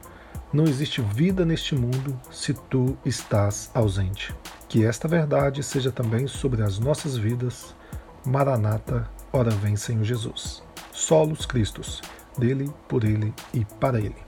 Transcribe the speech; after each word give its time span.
Não 0.54 0.66
existe 0.66 1.02
vida 1.02 1.44
neste 1.44 1.76
mundo 1.76 2.18
se 2.32 2.54
tu 2.54 2.96
estás 3.04 3.72
ausente. 3.74 4.34
Que 4.70 4.86
esta 4.86 5.08
verdade 5.08 5.64
seja 5.64 5.92
também 5.92 6.28
sobre 6.28 6.62
as 6.62 6.78
nossas 6.78 7.18
vidas. 7.18 7.76
Maranata, 8.24 9.10
ora 9.34 9.50
vem 9.50 9.76
Senhor 9.76 10.04
Jesus. 10.04 10.67
Solos 10.98 11.46
Cristos, 11.46 12.02
dele, 12.40 12.74
por 12.88 13.04
ele 13.04 13.32
e 13.54 13.64
para 13.64 14.00
ele. 14.00 14.27